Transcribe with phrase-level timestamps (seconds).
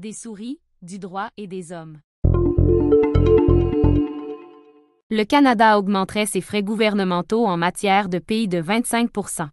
[0.00, 2.00] des souris, du droit et des hommes.
[5.10, 9.48] Le Canada augmenterait ses frais gouvernementaux en matière de pays de 25%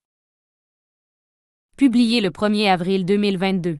[1.75, 3.78] Publié le 1er avril 2022.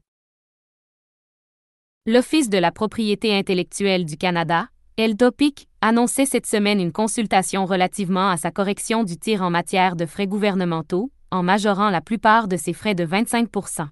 [2.04, 8.36] L'Office de la propriété intellectuelle du Canada, LDOPIC, annonçait cette semaine une consultation relativement à
[8.36, 12.74] sa correction du tir en matière de frais gouvernementaux, en majorant la plupart de ses
[12.74, 13.88] frais de 25%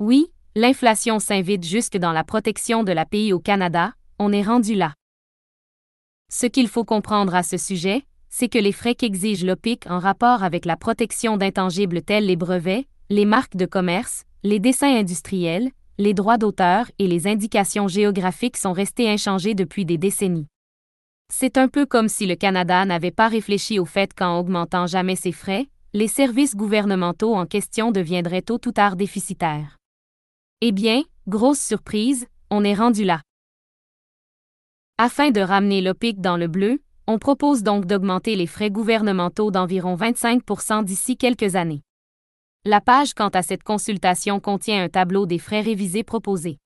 [0.00, 4.74] Oui, l'inflation s'invite jusque dans la protection de la pays au Canada, on est rendu
[4.74, 4.94] là.
[6.30, 10.42] Ce qu'il faut comprendre à ce sujet, c'est que les frais qu'exige l'OPIC en rapport
[10.44, 16.14] avec la protection d'intangibles tels les brevets, les marques de commerce, les dessins industriels, les
[16.14, 20.46] droits d'auteur et les indications géographiques sont restés inchangés depuis des décennies.
[21.32, 25.16] C'est un peu comme si le Canada n'avait pas réfléchi au fait qu'en augmentant jamais
[25.16, 29.76] ses frais, les services gouvernementaux en question deviendraient tôt ou tard déficitaires.
[30.66, 33.20] Eh bien, grosse surprise, on est rendu là.
[34.96, 39.94] Afin de ramener l'OPIC dans le bleu, on propose donc d'augmenter les frais gouvernementaux d'environ
[39.94, 41.82] 25% d'ici quelques années.
[42.64, 46.56] La page quant à cette consultation contient un tableau des frais révisés proposés.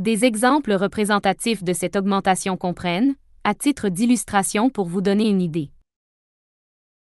[0.00, 5.70] Des exemples représentatifs de cette augmentation comprennent, à titre d'illustration pour vous donner une idée.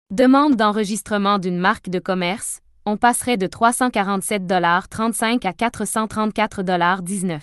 [0.09, 7.39] Demande d'enregistrement d'une marque de commerce, on passerait de 347,35 à 434,19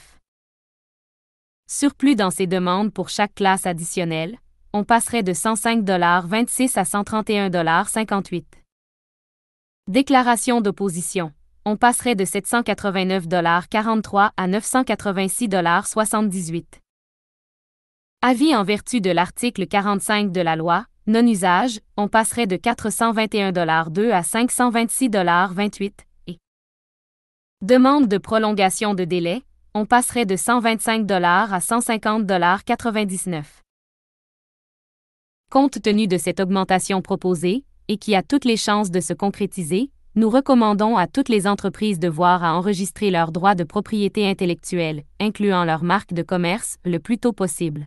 [1.70, 4.36] Surplus dans ces demandes pour chaque classe additionnelle,
[4.72, 8.44] on passerait de 105,26 à 131,58
[9.86, 11.32] Déclaration d'opposition.
[11.64, 16.64] On passerait de 789,43 à 986,78
[18.22, 24.20] Avis en vertu de l'article 45 de la loi, non-usage, on passerait de 421,2 à
[24.20, 25.92] 526,28
[26.26, 26.36] et
[27.62, 29.42] Demande de prolongation de délai,
[29.74, 33.42] on passerait de 125 à 150,99
[35.50, 39.90] Compte tenu de cette augmentation proposée, et qui a toutes les chances de se concrétiser,
[40.14, 45.04] nous recommandons à toutes les entreprises de voir à enregistrer leurs droits de propriété intellectuelle,
[45.20, 47.86] incluant leur marque de commerce, le plus tôt possible.